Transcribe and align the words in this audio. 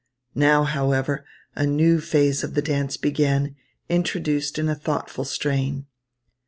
Now, 0.33 0.63
however, 0.63 1.25
a 1.55 1.67
new 1.67 1.99
phase 2.01 2.43
of 2.43 2.55
the 2.55 2.61
dance 2.63 2.97
began, 2.97 3.55
introduced 3.87 4.57
in 4.57 4.67
a 4.67 4.73
thoughtful 4.73 5.25
strain. 5.25 5.85